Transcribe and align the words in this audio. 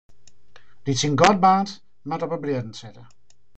Dy't 0.87 1.01
syn 1.01 1.19
gat 1.21 1.37
baarnt, 1.45 1.75
moat 2.09 2.23
op 2.29 2.33
'e 2.33 2.39
blierren 2.47 2.75
sitte. 2.83 3.03